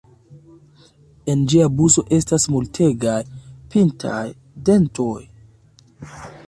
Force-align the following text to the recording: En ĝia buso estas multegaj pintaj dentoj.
En 1.33 1.43
ĝia 1.53 1.67
buso 1.81 2.03
estas 2.19 2.47
multegaj 2.55 3.19
pintaj 3.75 4.27
dentoj. 4.71 5.19